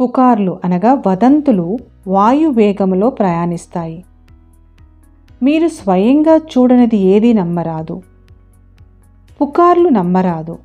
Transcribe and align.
పుకార్లు 0.00 0.60
అనగా 0.64 1.02
వదంతులు 1.06 1.78
వాయువేగములో 2.06 3.10
ప్రయాణిస్తాయి. 3.10 4.04
మీరు 5.42 5.68
స్వయంగా 5.68 6.36
చూడనిది 6.36 6.96
ఏదీ 6.96 7.32
నమ్మరాదు. 7.32 8.02
పుకార్లు 9.40 9.88
నమ్మరాదు. 9.88 10.58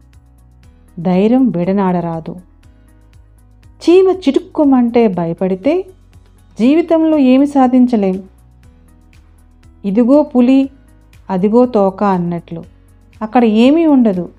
ధైర్యం 1.00 1.50
విడనాడరాదు. 1.50 2.36
చీమ 3.68 4.12
చిటుక్కుమంటే 4.12 5.08
భయపడితే 5.08 5.86
జీవితంలో 6.60 7.18
ఏమి 7.18 7.48
సాధించలేం. 7.48 8.24
ఇదిగో 9.86 10.24
పులి 10.24 10.70
అదిగో 11.30 11.66
తోక 11.66 12.04
అన్నట్లు. 12.04 12.64
అక్కడ 13.22 13.46
ఏమీ 13.46 13.86
ఉండదు. 13.86 14.30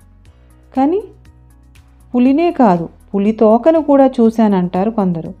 కానీ 0.77 1.03
పులినే 2.15 2.51
కాదు. 2.51 2.89
పులి 3.15 3.31
తోకను 3.31 3.81
కూడా 3.81 4.07
చూశానంటారు 4.07 4.89
కొందరు. 4.89 5.33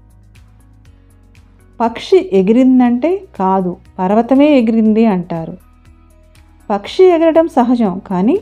పక్షి 1.81 2.29
ఎగిరిందంటే 2.33 3.25
కాదు 3.39 3.77
పర్వతమే 3.99 4.59
ఎగిరింది 4.59 5.05
అంటారు. 5.05 5.57
పక్షి 6.69 7.03
ఎగరడం 7.03 7.47
సహజం 7.47 8.01
కానీ 8.07 8.39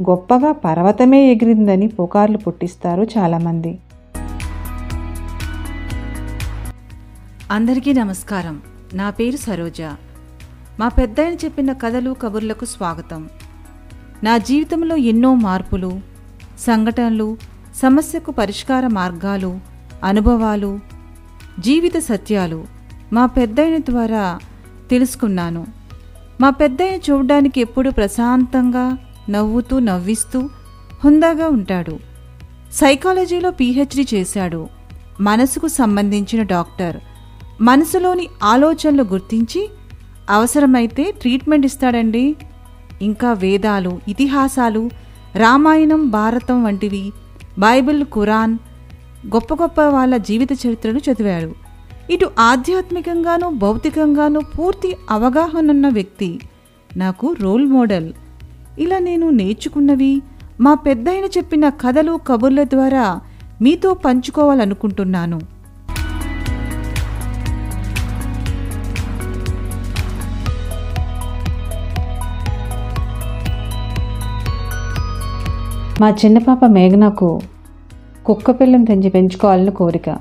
గొప్పగా 0.00 0.52
పర్వతమే 0.52 1.32
ఎగిరిందని 1.32 1.88
పుకార్లు 1.88 2.38
పుట్టిస్తారు 2.38 3.02
చాలామంది. 3.02 3.78
అందరికీ 7.50 7.92
నమస్కారం. 7.92 8.60
నా 8.94 9.10
పేరు 9.10 9.36
సరోజ. 9.36 9.82
మా 10.80 10.88
పెద్దాయన 10.88 11.34
చెప్పిన 11.34 11.72
కథలు 11.72 12.16
కబుర్లకు 12.22 12.64
స్వాగతం. 12.64 13.28
నా 14.24 14.38
జీవితంలో 14.38 14.96
ఎన్నో 14.96 15.34
మార్పులు 15.34 16.00
సంఘటనలు 16.58 17.49
సమస్యకు 17.76 18.30
పరిష్కార 18.30 18.86
మార్గాలు 18.86 19.60
అనుభవాలు 20.04 20.80
జీవిత 21.60 21.98
సత్యాలు 21.98 22.64
మా 23.12 23.26
పెద్దయిన 23.26 23.78
ద్వారా 23.78 24.38
తెలుసుకున్నాను. 24.90 25.66
మా 26.40 26.50
పెద్దయ్య 26.50 27.12
చూడడానికి 27.12 27.60
ఎప్పుడూ 27.60 27.90
ప్రశాంతంగా 27.90 28.98
నవ్వుతూ 29.30 29.78
నవ్విస్తూ 29.78 30.48
హుందాగా 31.04 31.48
ఉంటాడు. 31.48 31.98
సైకాలజీలో 32.72 33.50
పీహెచ్డీ 33.50 34.06
చేశాడు. 34.14 34.68
మనసుకు 35.20 35.68
సంబంధించిన 35.68 36.42
డాక్టర్. 36.42 36.96
మనసులోని 37.60 38.28
ఆలోచనలు 38.42 39.02
గుర్తించి 39.02 39.70
అవసరమైతే 40.30 41.14
ట్రీట్మెంట్ 41.20 41.66
ఇస్తాడండి. 41.66 42.36
ఇంకా 43.02 43.32
వేదాలు 43.32 44.00
ఇతిహాసాలు 44.08 44.90
రామాయణం 45.36 46.10
భారతం 46.10 46.64
వంటివి 46.64 47.12
బైబిల్ 47.60 48.04
ఖురాన్ 48.04 48.54
గొప్ప 49.26 49.54
గొప్ప 49.54 49.80
వాళ్ళ 49.80 50.16
జీవిత 50.16 50.52
చరిత్రను 50.52 50.98
చదివాడు. 50.98 51.50
ఇటు 52.12 52.30
ఆధ్యాత్మికంగానూ 52.38 53.50
భౌతికంగానూ 53.50 54.40
పూర్తి 54.58 54.96
అవగాహన 55.10 55.70
ఉన్న 55.70 55.88
వ్యక్తి 55.88 56.40
నాకు 56.96 57.36
రోల్ 57.40 57.66
మోడల్. 57.66 58.12
ఇలా 58.78 58.98
నేను 58.98 59.30
నేర్చుకున్నవి 59.30 60.22
మా 60.60 60.74
పెద్దయిన 60.74 61.24
చెప్పిన 61.24 61.68
కథలు 61.68 62.20
కబుర్ల 62.28 62.64
ద్వారా 62.64 63.20
మీతో 63.62 63.94
పంచుకోవాలనుకుంటున్నాను. 63.94 65.40
మా 76.00 76.10
చిన్న 76.10 76.38
పాప 76.38 76.64
మేఘనాకు 76.64 77.40
కుక్క 78.26 78.50
పిల్లని 78.50 78.84
తెంచి 78.84 79.10
పెంచుకోవాలని 79.10 79.70
కోరిక. 79.70 80.18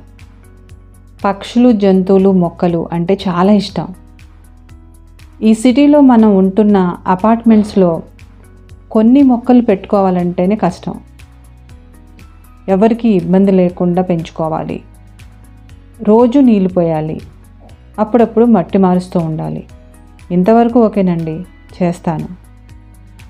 పక్షులు 1.25 1.71
జంతువులు 1.71 2.31
మొక్కలు 2.31 2.89
అంటే 2.91 3.17
చాలా 3.27 3.52
ఇష్టం. 3.52 3.88
ఈ 5.41 5.53
సిటీలో 5.53 6.02
మనం 6.02 6.38
ఉంటున్న 6.38 6.97
అపార్ట్మెంట్స్లో 7.08 8.02
కొన్ని 8.92 9.21
మొక్కలు 9.21 9.61
పెట్టుకోవాలంటేనే 9.61 10.55
కష్టం. 10.55 10.93
ఎవరికి 12.67 13.09
ఇబ్బంది 13.09 13.52
లేకుండా 13.52 14.02
పెంచుకోవాలి. 14.02 14.83
రోజు 16.04 16.39
నీళ్ళు 16.39 16.70
పోయాలి. 16.70 17.21
అప్పుడప్పుడు 17.99 18.45
మట్టి 18.45 18.77
మారుస్తూ 18.77 19.20
ఉండాలి. 19.20 19.65
ఇంతవరకు 20.31 20.86
ఓకేనండి. 20.86 21.43
చేస్తాను. 21.83 22.48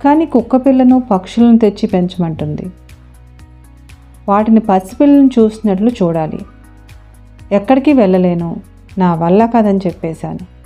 కానీ 0.03 0.25
కుక్క 0.25 0.55
పిల్లను 0.55 0.99
పక్షులను 0.99 1.57
తెచ్చి 1.57 1.87
పెంచమంటుంది. 1.87 2.71
వాటిని 4.29 4.59
పసిపిల్లను 4.59 5.29
చూసినట్లు 5.39 5.89
చూడాలి. 5.89 6.39
ఎక్కడికి 7.51 7.93
వెళ్ళలేను. 7.93 8.57
నా 8.97 9.15
వల్ల 9.15 9.45
కాదని 9.45 9.77
చెప్పేశాను. 9.77 10.59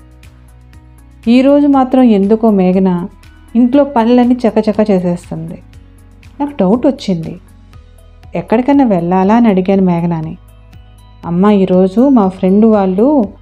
ఈరోజు 1.30 1.68
మాత్రం 1.68 2.04
ఎందుకో 2.04 2.52
మేఘన 2.52 3.08
ఇంట్లో 3.56 3.84
పనులన్నీ 3.84 4.38
చకచక 4.48 4.90
చేసేస్తుంది. 4.90 5.62
నాకు 6.40 6.52
డౌట్ 6.60 6.88
వచ్చింది. 6.88 7.40
ఎక్కడికైనా 8.36 8.86
వెళ్ళాలా 8.86 9.36
అని 9.36 9.48
అడిగాను 9.48 9.82
మేఘనాని. 9.82 10.38
అమ్మ 11.26 11.46
ఈరోజు 11.46 12.10
మా 12.10 12.28
ఫ్రెండ్ 12.28 12.66
వాళ్ళు 12.66 13.34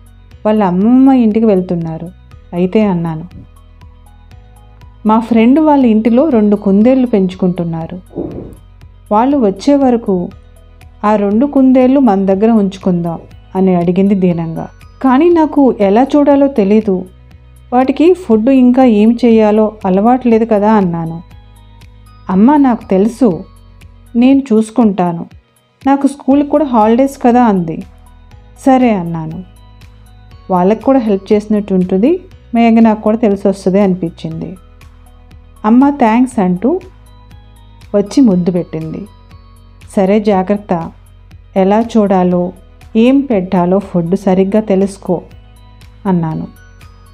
వాళ్ళ 0.45 0.63
అమ్మమ్మ 0.63 1.11
ఇంటికి 1.11 1.45
వెళ్తున్నారు. 1.45 2.09
అయితే 2.53 2.85
అన్నాను. 2.85 3.50
మా 5.05 5.19
ఫ్రెండ్ 5.19 5.59
వాళ్ళ 5.59 5.85
ఇంటిలో 5.85 6.29
రెండు 6.29 6.55
కుందేళ్ళు 6.55 7.07
పెంచుకుంటున్నారు. 7.07 8.01
వాళ్ళు 9.11 9.37
వచ్చే 9.37 9.75
వరకు 9.75 10.29
ఆ 11.03 11.15
రెండు 11.15 11.45
కుందేళ్ళు 11.45 11.99
మన 11.99 12.25
దగ్గర 12.25 12.51
ఉంచుకుందాం 12.51 13.19
అని 13.55 13.75
అడిగింది 13.75 14.15
దీనంగా. 14.15 14.67
కానీ 15.01 15.29
నాకు 15.29 15.75
ఎలా 15.79 16.03
చూడాలో 16.03 16.47
తెలీదు. 16.47 17.05
వాటికి 17.73 18.13
ఫుడ్ 18.13 18.49
ఇంకా 18.49 18.83
ఏం 18.83 19.17
చేయాలో 19.25 19.71
అలవాటు 19.85 20.27
లేదు 20.27 20.45
కదా 20.45 20.73
అన్నాను. 20.73 21.23
అమ్మ 22.29 22.57
నాకు 22.57 22.89
తెలుసు 22.89 23.43
నేను 24.15 24.41
చూసుకుంటాను. 24.53 25.25
నాకు 25.87 26.07
స్కూల్కి 26.07 26.49
కూడా 26.49 26.65
హాలిడేస్ 26.65 27.17
కదా 27.25 27.43
అంది. 27.43 27.83
సరే 28.65 28.91
అన్నాను. 28.93 29.43
వాళ్ళకి 30.51 30.83
కూడా 30.83 30.99
హెల్ప్ 30.99 31.33
చేసినట్టు 31.33 31.73
ఉంటుంది. 31.73 32.19
మేఘ 32.55 32.73
నాకు 32.73 33.01
కూడా 33.01 33.17
తెలిసి 33.17 33.47
వస్తుంది 33.47 33.81
అనిపించింది. 33.81 34.57
అమ్మ 35.65 35.89
థ్యాంక్స్ 35.89 36.39
అంటూ 36.39 36.79
వచ్చి 37.95 38.21
ముద్దు 38.21 38.51
పెట్టింది. 38.51 39.07
సరే 39.95 40.19
జాగ్రత్త. 40.19 40.91
ఎలా 41.55 41.81
చూడాలో 41.81 42.51
ఏం 42.95 43.21
పెట్టాలో 43.21 43.79
ఫుడ్ 43.79 44.15
సరిగ్గా 44.15 44.61
తెలుసుకో 44.61 45.21
అన్నాను. 46.05 46.47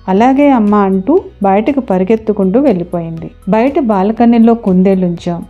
అలాగే 0.07 0.49
అమ్మ 0.49 0.75
అంటూ 0.75 1.23
బయటకు 1.43 1.79
పరిగెత్తుకుంటూ 1.79 2.59
వెళ్ళిపోయింది. 2.59 3.31
బయట 3.49 3.79
బాల్కనీలో 3.79 4.53
కుందేలుంచాం. 4.53 5.45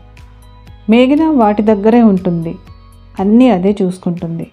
మేఘన 0.89 1.27
వాటి 1.27 1.61
దగ్గరే 1.61 2.01
ఉంటుంది. 2.01 2.55
అన్నీ 3.19 3.49
అదే 3.49 3.77
చూసుకుంటుంది. 3.81 4.51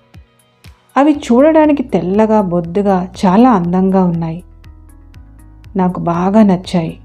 అవి 0.96 1.12
చూడడానికి 1.12 1.82
తెల్లగా 1.82 2.40
బొద్దుగా 2.40 3.08
చాలా 3.26 3.50
అందంగా 3.50 4.04
ఉన్నాయి. 4.04 4.44
నాకు 5.76 6.00
బాగా 6.00 6.42
నచ్చాయి. 6.42 6.98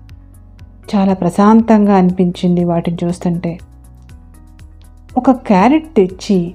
చాలా 0.95 1.13
ప్రశాంతంగా 1.13 1.95
అనిపించింది 1.95 2.63
వాటిని 2.63 2.97
చూస్తుంటే. 3.03 3.59
ఒక 5.17 5.31
క్యారెట్ 5.31 5.95
తెచ్చి 5.95 6.53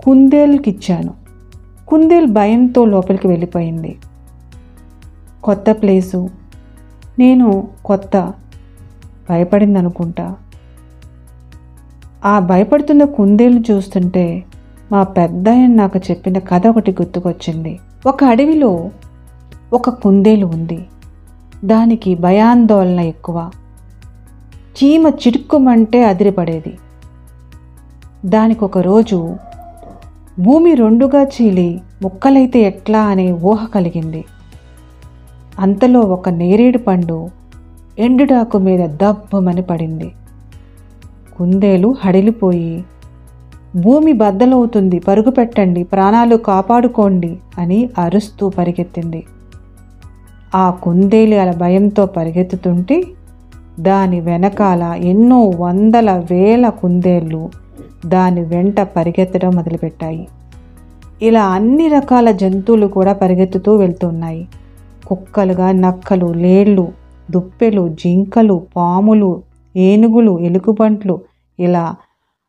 కుందేలుకి 0.00 0.70
ఇచ్చాను. 0.70 1.14
కుందేలు 1.88 2.26
భయంతో 2.26 2.84
లోపలికి 2.84 3.28
వెళ్ళిపోయింది. 3.28 3.98
కొత్త 5.44 5.70
ప్లేసు. 5.70 6.30
నేను 7.18 7.68
కొత్త. 7.84 8.32
భయపడింది 9.30 9.78
అనుకుంటా 9.78 10.36
ఆ 12.24 12.38
భయపడుతున్న 12.38 13.04
కుందేలు 13.04 13.60
చూస్తుంటే 13.70 14.44
మా 14.92 15.02
పెద్ద 15.02 15.48
నాకు 15.48 15.98
చెప్పిన 15.98 16.38
కథ 16.38 16.66
ఒకటి 16.66 16.90
గుర్తుకొచ్చింది. 16.90 17.78
ఒక 18.06 18.24
అడవిలో 18.24 18.90
ఒక 19.72 19.90
కుందేలు 19.90 20.46
ఉంది. 20.46 20.86
దానికి 21.64 22.14
భయాందోళన 22.14 23.00
ఎక్కువ. 23.00 23.50
చీమ 24.60 25.08
చిటుక్కుమంటే 25.08 26.04
అదిరిపడేది. 26.04 26.78
దానికి 28.26 28.64
ఒక 28.64 28.78
రోజు 28.78 29.36
భూమి 30.40 30.74
రెండుగా 30.74 31.22
చీలి 31.22 31.80
ముక్కలైతే 32.02 32.60
ఎట్లా 32.60 33.00
అనే 33.00 33.32
ఊహ 33.32 33.66
కలిగింది. 33.66 34.24
అంతలో 35.58 36.00
ఒక 36.00 36.28
నేరేడు 36.28 36.78
పండు 36.78 37.28
ఎండుడాకు 37.98 38.58
మీద 38.58 38.90
దబ్బమని 38.90 39.62
పడింది. 39.62 40.12
కుందేలు 41.38 41.94
హడిలిపోయి 42.00 42.84
భూమి 43.76 44.12
బద్దలవుతుంది 44.12 44.98
పరుగు 44.98 45.30
పెట్టండి 45.30 45.84
ప్రాణాలు 45.84 46.36
కాపాడుకోండి 46.36 47.38
అని 47.58 47.90
అరుస్తూ 47.98 48.48
పరిగెత్తింది. 48.48 49.24
ఆ 50.54 50.70
కుందేలు 50.70 51.34
అలా 51.34 51.52
భయంతో 51.52 52.06
పరిగెత్తుతుంటే 52.06 53.02
దాని 53.80 54.20
వెనకాల 54.20 54.82
ఎన్నో 54.82 55.52
వందల 55.60 56.24
వేల 56.30 56.68
కుందేళ్ళు 56.68 57.50
దాని 58.06 58.40
వెంట 58.40 58.80
పరిగెత్తడం 58.80 59.50
మొదలుపెట్టాయి. 59.50 60.28
ఇలా 61.22 61.44
అన్ని 61.44 61.88
రకాల 61.88 62.30
జంతువులు 62.30 62.86
కూడా 62.86 63.12
పరిగెత్తుతూ 63.12 63.76
వెళ్తున్నాయి. 63.76 64.48
కుక్కలుగా 65.06 65.72
నక్కలు 65.72 66.26
లేళ్ళు 66.26 66.88
దుప్పెలు 67.30 67.88
జింకలు 67.88 68.66
పాములు 68.76 69.42
ఏనుగులు 69.76 70.38
ఎలుగుబంట్లు 70.38 71.20
ఇలా 71.58 71.94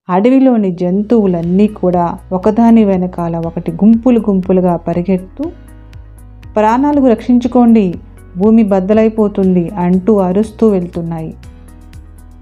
అడవిలోని 0.10 0.72
జంతువులన్నీ 0.72 1.68
కూడా 1.68 2.18
ఒకదాని 2.32 2.86
వెనకాల 2.86 3.38
ఒకటి 3.38 3.72
గుంపులు 3.72 4.20
గుంపులుగా 4.20 4.76
పరిగెత్తు 4.76 5.63
ప్రాణాలకు 6.56 7.08
రక్షించుకోండి 7.08 7.96
భూమి 8.38 8.64
బద్దలైపోతుంది 8.64 9.70
అంటూ 9.70 10.18
అరుస్తూ 10.18 10.68
వెళ్తున్నాయి. 10.68 11.34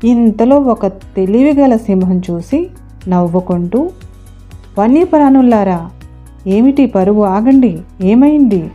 ఇంతలో 0.04 0.60
ఒక 0.60 0.88
తెలివిగల 0.88 1.76
సింహం 1.76 2.22
చూసి 2.32 2.70
నవ్వుకుంటూ 3.08 3.90
వన్యప్రాణుల్లారా 4.80 5.90
ఏమిటి 6.48 6.86
పరువు 6.86 7.24
ఆగండి 7.24 7.82
ఏమైంది? 8.02 8.72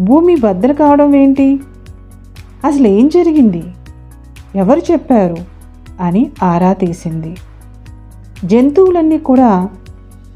భూమి 0.00 0.36
బద్దలు 0.36 0.72
కావడం 0.72 1.14
ఏంటి? 1.14 1.60
అసలు 2.64 2.88
ఏం 2.88 3.08
జరిగింది? 3.08 3.62
ఎవరు 4.56 4.92
చెప్పారు? 4.92 5.36
అని 6.00 6.30
ఆరా 6.42 6.72
తీసింది. 6.72 7.36
జంతువులన్నీ 8.44 9.18
కూడా 9.18 9.68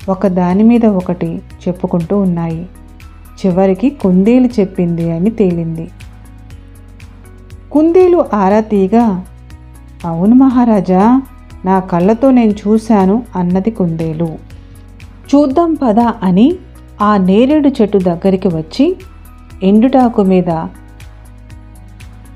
ఒక 0.08 0.26
దాని 0.26 0.62
మీద 0.62 0.86
ఒకటి 0.86 1.42
చెప్పుకుంటూ 1.68 2.18
ఉన్నాయి. 2.18 2.68
చివరికి 3.46 3.90
కుందేలు 3.90 4.48
చెప్పింది 4.60 5.10
అని 5.10 5.31
తేలింది. 5.31 5.90
కుందేలు 7.72 8.25
ఆరా 8.34 8.60
తీగా 8.60 9.25
అవును 10.04 10.34
మహారాజా 10.34 11.22
నా 11.64 11.78
కళ్ళతో 11.78 12.31
నేను 12.31 12.50
చూశాను 12.50 13.22
అన్నది 13.37 13.70
కుందేలు. 13.70 14.38
చూద్దాం 15.34 15.75
పద 15.75 16.00
అని 16.00 16.56
ఆ 17.02 17.16
నేరేడు 17.16 17.69
చెట్టు 17.69 17.98
దగ్గరికి 17.98 18.48
వచ్చి 18.48 18.96
ఎండుటాకు 19.62 20.22
మీద 20.22 20.66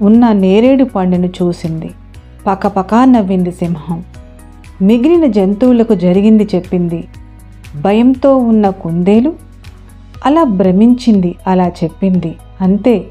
ఉన్న 0.02 0.32
నేరేడు 0.32 0.84
పండును 0.84 1.26
చూసింది. 1.26 1.90
పక్కపక్క 2.46 2.94
నవ్వింది 2.94 3.50
సింహం. 3.50 4.04
మిగిలిన 4.82 5.26
జంతువులకు 5.26 5.94
జరిగింది 5.94 6.48
చెప్పింది. 6.54 7.04
భయంతో 7.80 8.36
ఉన్న 8.36 8.70
కుందేలు 8.70 9.32
అలా 10.26 10.44
భ్రమించింది 10.44 11.34
అలా 11.46 11.68
చెప్పింది. 11.68 12.34
అంతే 12.60 13.04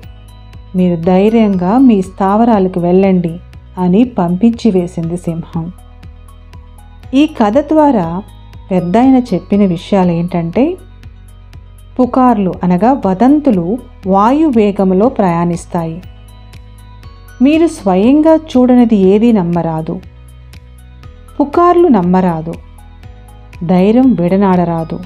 మీరు 0.75 1.01
ధైర్యంగా 1.01 1.77
మీ 1.77 2.01
స్థావరాలకు 2.01 2.80
వెళ్ళండి 2.80 3.39
అని 3.77 4.04
పంపించి 4.04 4.71
వేసింది 4.71 5.18
సింహం. 5.18 5.71
ఈ 7.13 7.25
కథ 7.25 7.57
ద్వారా 7.57 8.24
పెద్దాయన 8.71 9.21
చెప్పిన 9.33 9.65
విషయాలు 9.65 10.12
ఏంటంటే 10.12 10.77
పుకార్లు 12.00 12.54
అనగా 12.63 13.01
వదంతులు 13.06 13.77
వాయు 14.07 14.48
వేగంలో 14.48 15.09
ప్రయాణిస్తాయి. 15.09 16.01
మీరు 17.42 17.68
స్వయంగా 17.68 18.36
చూడనిది 18.36 18.95
ఏదీ 18.95 19.31
నమ్మరాదు. 19.31 20.01
పుకార్లు 21.39 21.88
నమ్మరాదు. 21.88 22.54
ధైర్యం 23.63 24.13
విడనాడరాదు. 24.13 25.00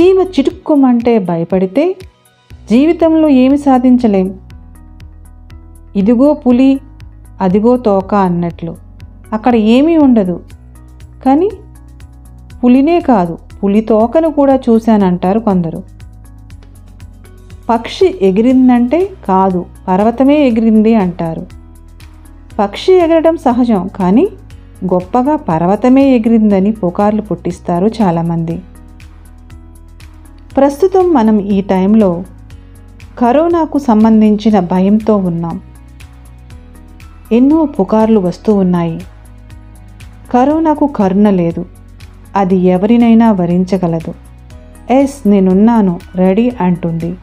చీమ 0.00 0.20
చిటుక్కుమంటే 0.22 1.18
భయపడితే 1.18 1.96
జీవితంలో 2.70 3.28
ఏమి 3.28 3.58
సాధించలేం. 3.58 4.34
ఇదిగో 5.96 6.34
పులి 6.34 6.80
అదిగో 7.40 7.76
తోక 7.76 8.14
అన్నట్లు. 8.14 8.76
అక్కడ 9.32 9.56
ఏమీ 9.56 9.96
ఉండదు. 9.96 10.40
కానీ 11.24 11.50
పులినే 12.64 13.00
కాదు 13.00 13.38
పులి 13.64 13.80
తోకను 13.80 14.30
కూడా 14.30 14.56
చూశానంటారు 14.56 15.38
కొందరు. 15.38 15.82
పక్షి 17.68 18.18
ఎగిరిందంటే 18.22 19.10
కాదు 19.28 19.66
పర్వతమే 19.88 20.46
ఎగిరింది 20.48 20.94
అంటారు. 20.94 21.46
పక్షి 22.58 22.92
ఎగరడం 22.92 23.36
సహజం 23.36 23.90
కానీ 23.96 24.28
గొప్పగా 24.84 25.36
పర్వతమే 25.36 26.08
ఎగిరిందని 26.16 26.72
పుకార్లు 26.72 27.22
పుట్టిస్తారు 27.22 27.86
చాలామంది. 27.86 28.62
ప్రస్తుతం 30.56 31.12
మనం 31.12 31.40
ఈ 31.40 31.60
టైంలో 31.60 32.24
కరోనాకు 33.18 33.78
సంబంధించిన 33.78 34.60
భయంతో 34.60 35.16
ఉన్నాం. 35.16 35.60
ఎన్నో 37.32 37.64
పుకార్లు 37.64 38.20
వస్తూ 38.20 38.54
ఉన్నాయి. 38.54 39.00
కరోనాకు 40.32 40.86
కరుణ 40.86 41.30
లేదు. 41.30 41.64
అది 42.36 42.56
ఎవరినైనా 42.56 43.32
వరించగలదు. 43.32 44.14
ఎస్ 44.92 45.28
నేనున్నాను 45.28 46.00
రెడీ 46.14 46.52
అంటుంది. 46.60 47.16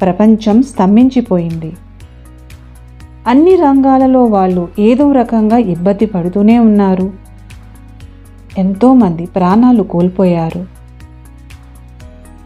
ప్రపంచం 0.00 0.62
స్తంభించిపోయింది. 0.62 1.76
అన్ని 3.26 3.56
రంగాలలో 3.56 4.24
వాళ్ళు 4.24 4.68
ఏదో 4.78 5.12
రకంగా 5.12 5.56
ఇబ్బంది 5.56 6.06
పడుతూనే 6.06 6.58
ఉన్నారు. 6.58 7.12
ఎంతోమంది 8.58 9.26
ప్రాణాలు 9.26 9.82
కోల్పోయారు. 9.82 10.79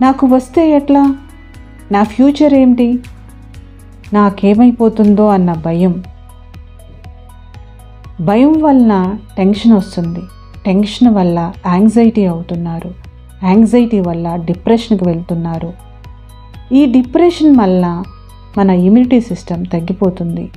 నాకు 0.04 0.26
వస్తే 0.26 0.70
ఎట్లా? 0.70 1.16
నా 1.92 2.02
ఫ్యూచర్ 2.02 2.54
ఏమిటి? 2.54 2.98
నాకేమైపోతుందో 4.12 5.28
అన్న 5.28 5.52
భయం. 5.52 6.02
భయం 8.20 8.62
వలన 8.62 9.16
టెన్షన్ 9.36 9.72
వస్తుంది. 9.72 10.20
టెన్షన్ 10.66 11.14
వల్ల 11.14 11.52
యాంగ్జైటీ 11.66 12.24
అవుతున్నారు. 12.24 12.94
యాంగ్జైటీ 13.44 14.00
వల్ల 14.00 14.36
డిప్రెషన్కి 14.36 15.04
వెళ్తున్నారు. 15.04 15.72
ఈ 16.72 16.86
డిప్రెషన్ 16.86 17.56
వల్ల 17.56 18.02
మన 18.58 18.70
ఇమ్యూనిటీ 18.70 19.20
సిస్టమ్ 19.20 19.66
తగ్గిపోతుంది. 19.72 20.50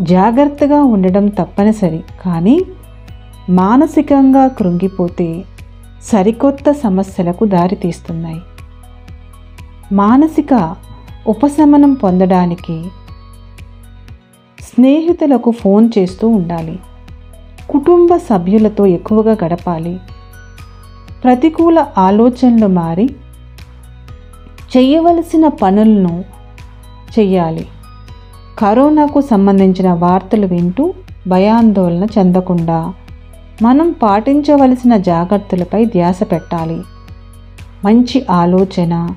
జాగ్రత్తగా 0.00 0.82
ఉండడం 0.82 1.28
తప్పనిసరి 1.28 2.00
కానీ 2.24 2.62
మానసికంగా 3.50 4.46
కృంగిపోతే 4.46 5.44
సరికొత్త 6.02 6.72
సమస్యలకు 6.72 7.44
దారితీస్తున్నాయి. 7.44 8.40
మానసిక 9.92 10.76
ఉపశమనం 11.26 11.94
పొందడానికి 11.94 12.84
స్నేహితులకు 14.60 15.50
ఫోన్ 15.50 15.90
చేస్తూ 15.98 16.28
ఉండాలి. 16.28 16.78
కుటుంబ 17.70 18.16
సభ్యులతో 18.16 18.86
ఎక్కువగా 18.86 19.36
గడపాలి. 19.44 20.00
ప్రతికూల 21.24 21.86
ఆలోచనలు 21.98 22.66
మారి 22.66 23.14
చేయవలసిన 24.76 25.48
పనులను 25.48 26.24
చెయ్యాలి. 27.18 27.66
కరోనాకు 28.58 29.20
సంబంధించిన 29.20 29.92
వార్తలు 29.92 30.46
వింటూ 30.46 30.94
భయాందోళన 31.28 32.06
చెందకుండా 32.18 32.94
మనం 33.62 33.94
పాటించవలసిన 34.02 34.96
జాగ్రత్తలపై 34.96 35.84
ధ్యాస 35.84 36.22
పెట్టాలి. 36.22 36.82
మంచి 37.84 38.26
ఆలోచన 38.30 39.08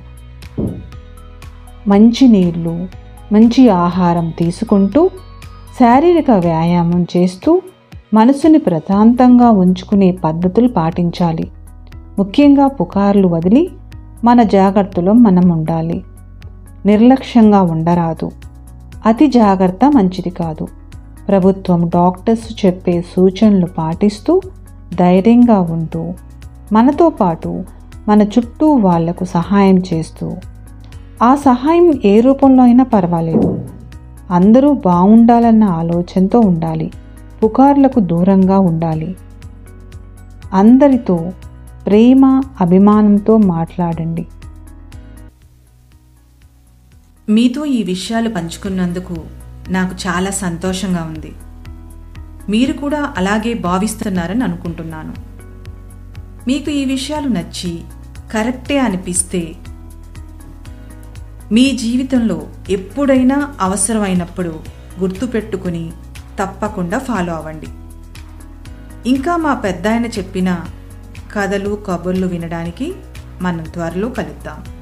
మంచి 1.88 2.28
నీళ్ళు 2.28 2.88
మంచి 3.32 3.68
ఆహారం 3.68 4.32
తీసుకుంటూ 4.38 5.08
శారీరక 5.80 6.30
వ్యాయామం 6.30 7.06
చేస్తూ 7.16 7.62
మనసుని 8.14 8.58
ప్రశాంతంగా 8.58 9.50
ఉంచుకునే 9.50 10.12
పద్ధతులు 10.24 10.68
పాటించాలి. 10.68 11.50
ముఖ్యంగా 12.18 12.66
పుకార్లు 12.66 13.28
వదిలి 13.28 13.70
మన 14.24 14.42
జాగ్రత్తలో 14.42 15.12
మనం 15.12 15.48
ఉండాలి. 15.48 16.04
నిర్లక్ష్యంగా 16.86 17.62
ఉండరాదు. 17.62 18.30
అతి 19.06 19.26
జాగ్రత్త 19.26 19.84
మంచిది 19.84 20.30
కాదు. 20.30 20.81
ప్రభుత్వం 21.28 21.88
డాక్టర్స్ 21.88 22.66
చెప్పే 22.66 23.02
సూచనలు 23.02 23.66
పాటిస్తూ 23.66 24.40
ధైర్యంగా 24.94 25.60
ఉంటూ 25.60 26.14
మనతో 26.72 27.10
పాటు 27.10 27.64
మన 28.08 28.22
చుట్టూ 28.22 28.72
వాళ్ళకు 28.72 29.24
సహాయం 29.24 29.78
చేస్తూ. 29.78 30.36
ఆ 31.22 31.34
సహాయం 31.34 32.00
ఏ 32.04 32.20
రూపంలో 32.20 32.62
అయినా 32.62 32.84
పర్వాలేదు. 32.84 33.68
అందరూ 34.30 34.72
బాగుండాలన్న 34.72 35.64
ఆలోచనతో 35.64 36.40
ఉండాలి. 36.40 36.90
పుకార్లకు 37.44 38.00
దూరంగా 38.00 38.58
ఉండాలి. 38.58 39.16
అందరితో 40.52 41.32
ప్రేమ 41.86 42.42
అభిమానంతో 42.60 43.36
మాట్లాడండి. 43.36 44.26
మీతో 47.28 47.64
ఈ 47.64 47.82
విషయాలు 47.82 48.28
పంచుకున్నందుకు 48.28 49.41
నాకు 49.68 49.94
చాలా 49.94 50.30
సంతోషంగా 50.30 51.02
ఉంది. 51.02 51.32
మీరు 52.48 52.72
కూడా 52.72 53.14
అలాగే 53.16 53.54
భావిస్తున్నారని 53.54 54.44
అనుకుంటున్నాను. 54.44 55.14
మీకు 56.46 56.70
ఈ 56.70 56.84
విషయాలు 56.84 57.28
నచ్చి 57.28 57.82
కరెక్టే 58.32 58.78
అనిపిస్తే 58.78 59.54
మీ 61.52 61.70
జీవితంలో 61.70 62.48
ఎప్పుడైనా 62.70 63.54
అవసరమైనప్పుడు 63.60 64.60
గుర్తుపెట్టుకుని 65.00 65.92
తప్పకుండా 66.40 66.98
ఫాలో 66.98 67.34
అవ్వండి. 67.34 67.66
ఇంకా 69.08 69.36
మా 69.36 69.54
పెద్దాయన 69.54 70.06
చెప్పిన 70.06 70.60
కథలు 71.34 71.78
కబుర్లు 71.86 72.26
వినడానికి 72.26 72.94
మనం 73.40 73.64
త్వరలో 73.64 74.08
కలుద్దాం. 74.08 74.81